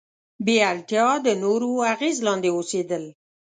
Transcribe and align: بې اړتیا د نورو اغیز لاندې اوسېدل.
بې 0.45 0.55
اړتیا 0.71 1.07
د 1.25 1.27
نورو 1.43 1.69
اغیز 1.93 2.17
لاندې 2.27 2.49
اوسېدل. 2.53 3.03